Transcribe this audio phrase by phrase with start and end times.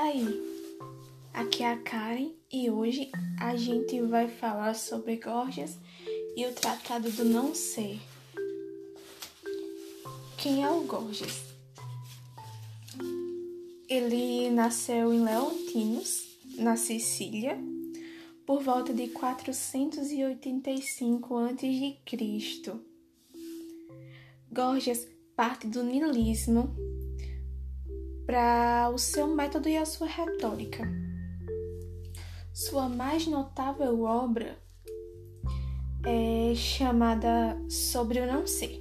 [0.00, 0.26] aí?
[1.34, 5.76] Aqui é a Karen e hoje a gente vai falar sobre Gorgias
[6.34, 8.00] e o Tratado do Não Ser.
[10.38, 11.42] Quem é o Gorgias?
[13.88, 17.58] Ele nasceu em Leontinos, na Sicília,
[18.46, 21.98] por volta de 485 a.C.
[24.50, 25.06] Gorgias
[25.36, 26.74] parte do niilismo
[28.30, 30.88] para o seu método e a sua retórica.
[32.54, 34.56] Sua mais notável obra
[36.06, 38.80] é chamada Sobre o Não Ser,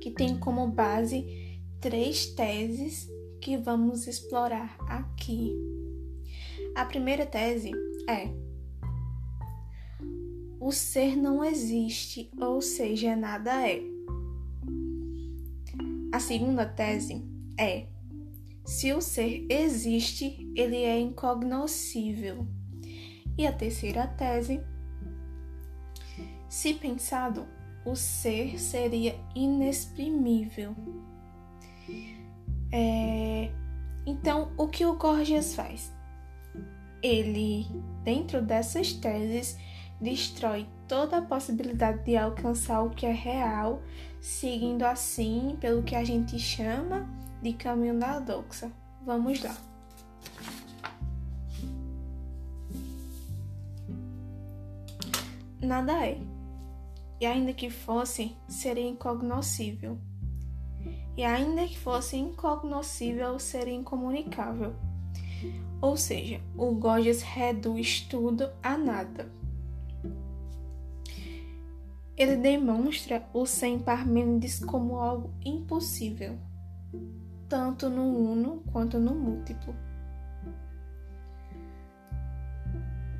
[0.00, 3.08] que tem como base três teses
[3.40, 5.54] que vamos explorar aqui.
[6.74, 7.70] A primeira tese
[8.08, 8.28] é:
[10.58, 13.80] o ser não existe, ou seja, nada é.
[16.10, 17.24] A segunda tese
[17.56, 17.91] é:
[18.64, 22.46] se o ser existe, ele é incognoscível.
[23.36, 24.60] E a terceira tese:
[26.48, 27.46] se pensado,
[27.84, 30.76] o ser seria inexprimível.
[32.72, 33.50] É...
[34.06, 35.92] Então, o que o Gorgias faz?
[37.02, 37.66] Ele,
[38.04, 39.58] dentro dessas teses,
[40.00, 43.82] destrói toda a possibilidade de alcançar o que é real,
[44.20, 47.08] seguindo assim pelo que a gente chama
[47.42, 48.70] de caminho da doxa.
[49.04, 49.56] Vamos lá.
[55.60, 56.20] Nada é.
[57.20, 59.98] E ainda que fosse, seria incognoscível.
[61.16, 64.74] E ainda que fosse incognoscível, seria incomunicável.
[65.80, 69.30] Ou seja, o Gorgias reduz tudo a nada.
[72.16, 76.38] Ele demonstra o sem Parmênides como algo impossível
[77.52, 79.76] tanto no uno quanto no múltiplo.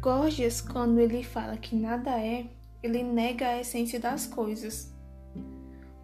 [0.01, 2.47] Gorgias, quando ele fala que nada é,
[2.83, 4.91] ele nega a essência das coisas,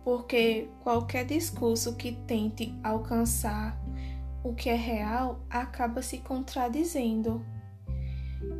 [0.05, 3.81] porque qualquer discurso que tente alcançar
[4.45, 7.43] o que é real acaba se contradizendo.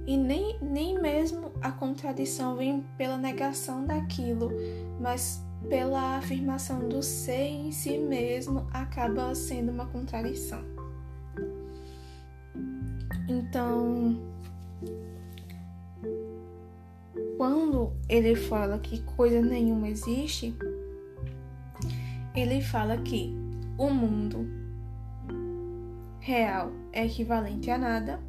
[0.07, 4.51] E nem, nem mesmo a contradição vem pela negação daquilo,
[4.99, 10.63] mas pela afirmação do ser em si mesmo acaba sendo uma contradição.
[13.29, 14.19] Então,
[17.37, 20.57] quando ele fala que coisa nenhuma existe,
[22.35, 23.35] ele fala que
[23.77, 24.49] o mundo
[26.21, 28.21] real é equivalente a nada.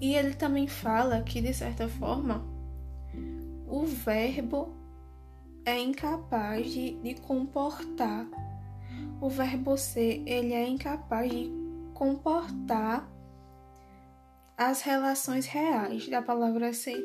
[0.00, 2.44] E ele também fala que, de certa forma,
[3.68, 4.74] o verbo
[5.64, 8.28] é incapaz de, de comportar.
[9.20, 11.50] O verbo ser, ele é incapaz de
[11.94, 13.10] comportar
[14.56, 17.02] as relações reais da palavra ser.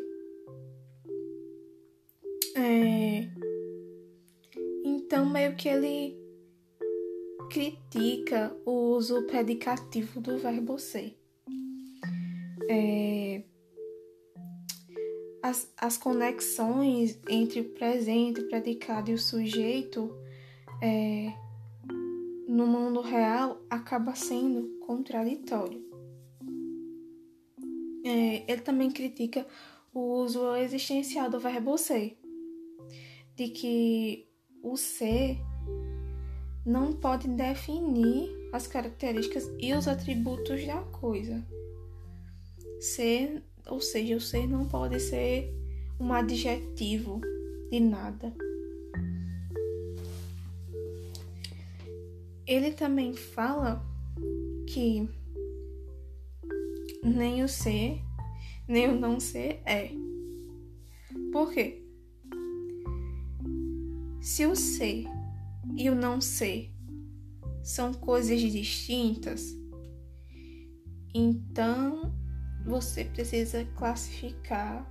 [2.55, 3.27] É...
[4.85, 6.17] Então, meio que ele
[7.49, 11.17] critica o uso predicativo do verbo ser.
[12.69, 13.43] É
[15.45, 20.11] as, as conexões entre o presente, o predicado e o sujeito
[20.81, 21.31] é,
[22.47, 25.85] no mundo real acaba sendo contraditório.
[28.03, 29.45] É, ele também critica
[29.94, 32.17] o uso existencial do verbo ser,
[33.35, 34.28] de que
[34.63, 35.38] o ser
[36.66, 41.45] não pode definir as características e os atributos da coisa.
[42.79, 45.53] Ser ou seja, o ser não pode ser
[46.00, 47.22] um adjetivo
[47.72, 48.34] de nada.
[52.46, 53.84] Ele também fala
[54.68, 55.09] que
[57.03, 58.02] nem o ser,
[58.68, 59.92] nem o não ser é.
[61.32, 61.82] Por quê?
[64.22, 65.06] Se o ser
[65.76, 66.72] e o não ser
[67.64, 69.56] são coisas distintas,
[71.14, 72.14] então
[72.66, 74.85] você precisa classificar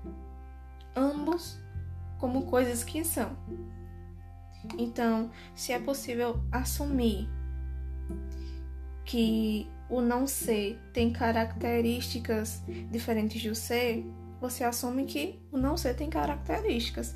[0.95, 1.59] ambos
[2.19, 3.37] como coisas que são.
[4.79, 7.29] Então, se é possível assumir
[9.05, 14.07] que o não ser tem características diferentes do ser,
[14.41, 17.15] você assume que o não ser tem características.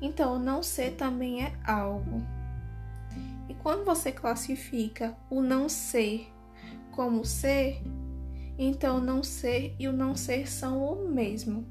[0.00, 2.22] Então, o não ser também é algo.
[3.48, 6.30] E quando você classifica o não ser
[6.92, 7.82] como ser,
[8.62, 11.66] então não ser e o não ser são o mesmo.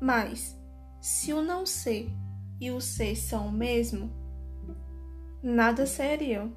[0.00, 0.58] Mas,
[1.02, 2.10] se o não ser
[2.58, 4.10] e o ser são o mesmo,
[5.42, 6.56] nada seriam.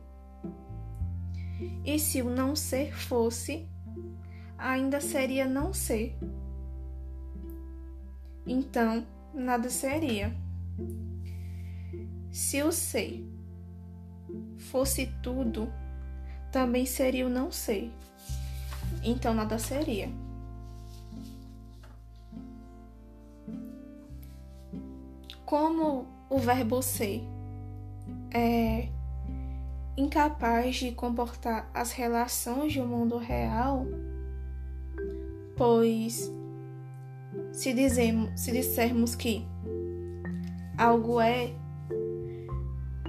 [1.83, 3.67] E se o não ser fosse,
[4.57, 6.17] ainda seria não ser.
[8.47, 10.33] Então, nada seria.
[12.31, 13.21] Se o ser
[14.57, 15.69] fosse tudo,
[16.53, 17.91] também seria o não ser.
[19.05, 20.09] Então, nada seria.
[25.45, 27.23] Como o verbo ser
[28.33, 28.89] é
[29.95, 33.85] incapaz de comportar as relações do mundo real,
[35.55, 36.31] pois
[37.51, 39.45] se, dizemos, se dissermos que
[40.75, 41.53] algo é,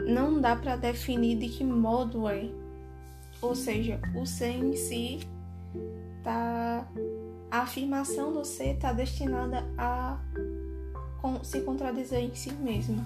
[0.06, 2.50] não dá para definir de que modo é.
[3.40, 5.20] Ou seja, o ser em si
[6.26, 6.84] tá
[7.52, 10.18] a afirmação do ser está destinada a
[11.44, 13.04] se contradizer em si mesma.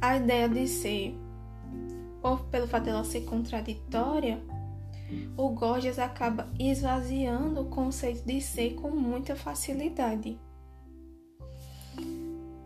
[0.00, 1.14] A ideia de ser,
[2.22, 4.42] ou pelo fato dela ser contraditória,
[5.36, 10.38] o Gorgias acaba esvaziando o conceito de ser com muita facilidade.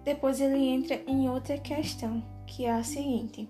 [0.05, 3.49] Depois ele entra em outra questão, que é a seguinte: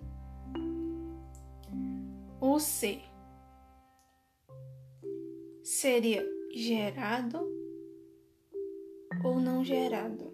[2.40, 3.09] o ser
[5.80, 6.22] seria
[6.52, 7.38] gerado
[9.24, 10.30] ou não gerado?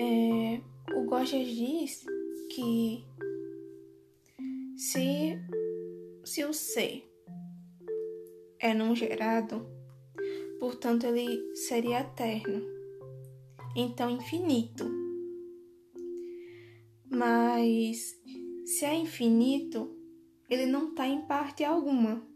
[0.00, 0.60] É,
[0.96, 2.04] o Gorgias diz
[2.50, 3.04] que
[4.76, 5.38] se,
[6.24, 7.08] se o ser
[8.58, 9.64] é não gerado,
[10.58, 12.60] portanto ele seria eterno,
[13.76, 14.84] então infinito.
[17.08, 18.20] Mas
[18.66, 19.96] se é infinito,
[20.50, 22.31] ele não está em parte alguma.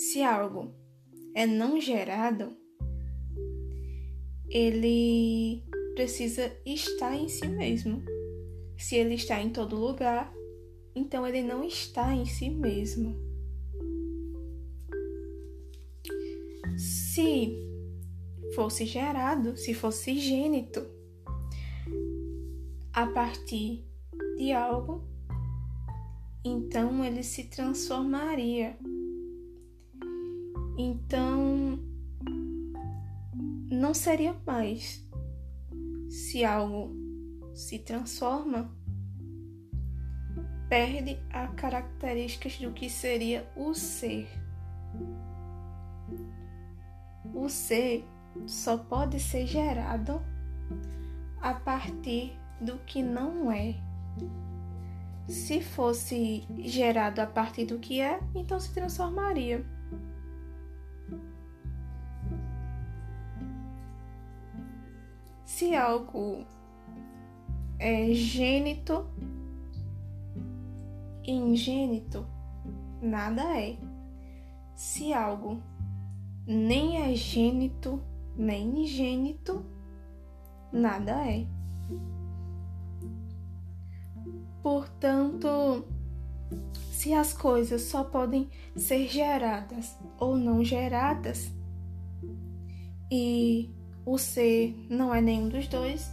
[0.00, 0.74] Se algo
[1.34, 2.56] é não gerado,
[4.48, 5.62] ele
[5.94, 8.02] precisa estar em si mesmo.
[8.78, 10.32] Se ele está em todo lugar,
[10.96, 13.14] então ele não está em si mesmo.
[16.78, 17.54] Se
[18.54, 20.80] fosse gerado, se fosse gênito,
[22.90, 23.86] a partir
[24.38, 25.04] de algo,
[26.42, 28.78] então ele se transformaria.
[30.76, 31.78] Então
[33.70, 35.04] não seria mais
[36.08, 36.94] se algo
[37.54, 38.70] se transforma,
[40.68, 44.28] perde as características do que seria o ser.
[47.34, 48.04] O ser
[48.46, 50.20] só pode ser gerado
[51.40, 53.74] a partir do que não é.
[55.28, 59.64] Se fosse gerado a partir do que é, então se transformaria.
[65.52, 66.46] Se algo
[67.76, 69.04] é gênito,
[71.26, 72.24] ingênito,
[73.02, 73.76] nada é.
[74.76, 75.60] Se algo
[76.46, 78.00] nem é gênito,
[78.36, 79.66] nem ingênito,
[80.72, 81.44] nada é.
[84.62, 85.84] Portanto,
[86.92, 91.52] se as coisas só podem ser geradas ou não geradas,
[93.10, 93.68] e
[94.04, 96.10] o ser não é nenhum dos dois,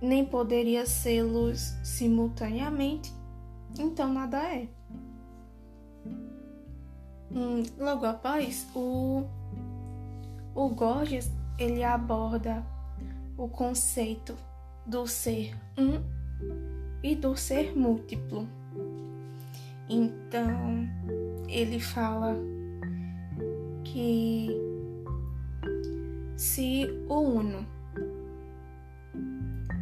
[0.00, 3.12] nem poderia sê-los simultaneamente,
[3.78, 4.68] então nada é.
[7.30, 9.24] Hum, logo após, o,
[10.54, 12.64] o Gorgias ele aborda
[13.36, 14.34] o conceito
[14.86, 16.02] do ser um
[17.02, 18.48] e do ser múltiplo.
[19.88, 20.86] Então,
[21.48, 22.36] ele fala
[23.84, 24.48] que
[26.38, 27.66] se o uno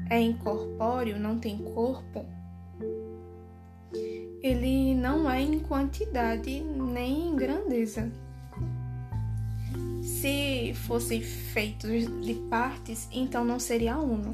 [0.09, 2.25] é incorpóreo, não tem corpo,
[4.43, 8.11] ele não é em quantidade nem em grandeza.
[10.03, 14.33] Se fossem feitos de partes, então não seria uno.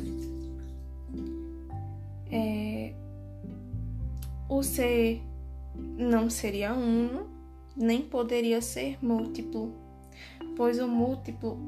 [2.30, 2.94] É,
[4.48, 5.20] o ser
[5.74, 7.26] não seria uno,
[7.76, 9.72] nem poderia ser múltiplo,
[10.56, 11.58] pois o múltiplo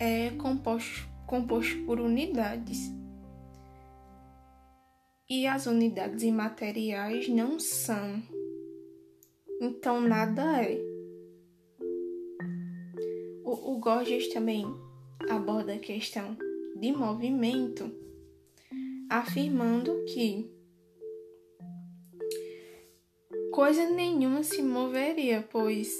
[0.00, 2.90] é composto, composto por unidades
[5.28, 8.22] e as unidades imateriais não são.
[9.60, 10.80] Então nada é.
[13.44, 14.64] O, o Gorgias também
[15.28, 16.36] aborda a questão
[16.76, 17.92] de movimento,
[19.10, 20.50] afirmando que
[23.52, 25.94] coisa nenhuma se moveria, pois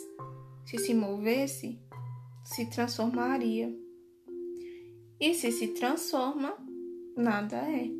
[0.64, 1.78] se se movesse,
[2.42, 3.89] se transformaria.
[5.20, 6.56] E se se transforma,
[7.14, 7.90] nada é.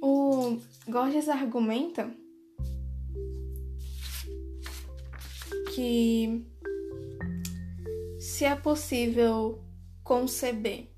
[0.00, 0.58] O
[0.88, 2.10] Gorgias argumenta
[5.74, 6.46] que
[8.18, 9.62] se é possível
[10.02, 10.88] conceber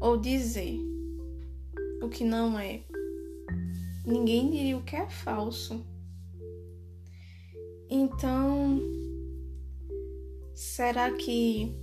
[0.00, 0.76] ou dizer
[2.02, 2.82] o que não é,
[4.04, 5.84] ninguém diria o que é falso.
[7.92, 8.80] Então,
[10.54, 11.74] será que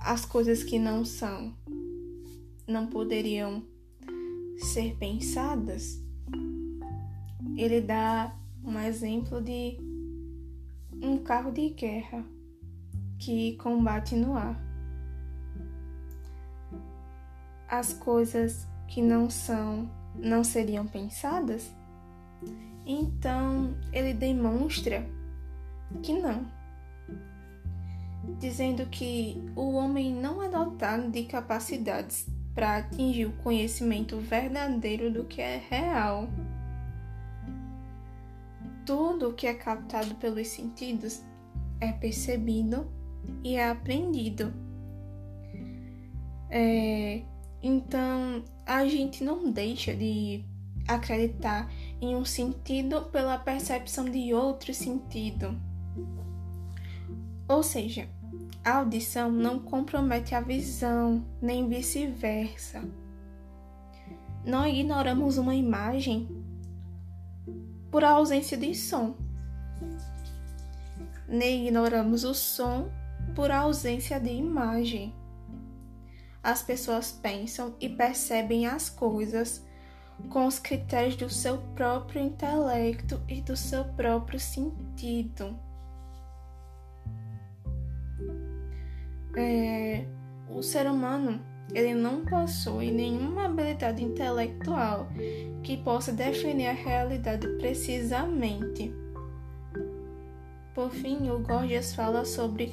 [0.00, 1.54] as coisas que não são
[2.66, 3.62] não poderiam
[4.56, 6.02] ser pensadas?
[7.58, 9.76] Ele dá um exemplo de
[11.02, 12.24] um carro de guerra
[13.18, 14.58] que combate no ar.
[17.68, 21.70] As coisas que não são não seriam pensadas?
[22.84, 25.06] Então ele demonstra
[26.02, 26.46] que não,
[28.38, 35.24] dizendo que o homem não é dotado de capacidades para atingir o conhecimento verdadeiro do
[35.24, 36.28] que é real.
[38.84, 41.22] Tudo que é captado pelos sentidos
[41.80, 42.90] é percebido
[43.44, 44.52] e é aprendido.
[46.50, 47.22] É,
[47.62, 50.44] então, a gente não deixa de
[50.86, 51.70] acreditar
[52.02, 55.56] em um sentido pela percepção de outro sentido.
[57.48, 58.08] Ou seja,
[58.64, 62.82] a audição não compromete a visão, nem vice-versa.
[64.44, 66.28] Não ignoramos uma imagem
[67.88, 69.14] por ausência de som,
[71.28, 72.90] nem ignoramos o som
[73.32, 75.14] por ausência de imagem.
[76.42, 79.64] As pessoas pensam e percebem as coisas
[80.28, 85.56] com os critérios do seu próprio intelecto e do seu próprio sentido.
[89.36, 90.04] É,
[90.50, 91.40] o ser humano
[91.74, 95.08] ele não possui nenhuma habilidade intelectual
[95.62, 98.92] que possa definir a realidade precisamente.
[100.74, 102.72] Por fim, o Gorgias fala sobre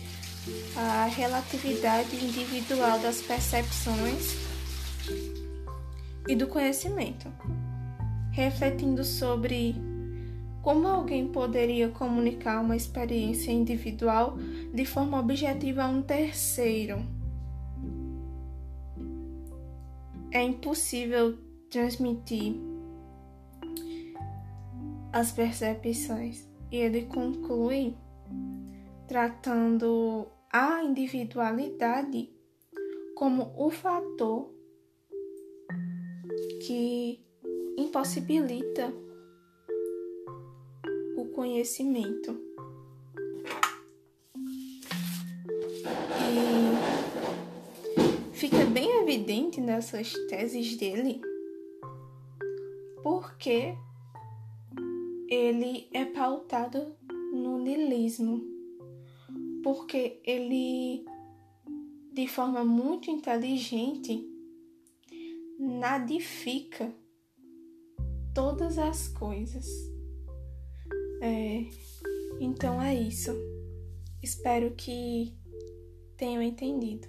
[0.75, 4.48] a relatividade individual das percepções
[6.29, 7.27] e do conhecimento,
[8.31, 9.75] refletindo sobre
[10.61, 14.37] como alguém poderia comunicar uma experiência individual
[14.71, 17.01] de forma objetiva a um terceiro.
[20.31, 21.35] É impossível
[21.71, 22.53] transmitir
[25.11, 26.47] as percepções.
[26.71, 27.97] E ele conclui
[29.07, 32.29] tratando a individualidade
[33.15, 34.58] como o fator
[36.65, 37.19] que
[37.77, 38.93] impossibilita
[41.17, 42.39] o conhecimento.
[46.31, 46.79] E
[48.33, 51.21] fica bem evidente nessas teses dele
[53.03, 53.75] porque
[55.29, 56.95] ele é pautado
[57.33, 58.41] no niilismo,
[59.63, 61.05] porque ele,
[62.13, 64.27] de forma muito inteligente,
[65.59, 66.93] nadifica
[68.33, 69.67] todas as coisas.
[71.21, 71.65] É,
[72.39, 73.31] então é isso.
[74.23, 75.37] Espero que
[76.15, 77.07] tenham entendido.